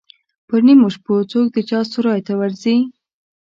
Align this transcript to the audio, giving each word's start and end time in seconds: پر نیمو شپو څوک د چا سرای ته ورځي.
پر 0.47 0.59
نیمو 0.67 0.87
شپو 0.95 1.15
څوک 1.31 1.47
د 1.53 1.57
چا 1.69 1.79
سرای 1.91 2.19
ته 2.27 2.33
ورځي. 2.39 2.77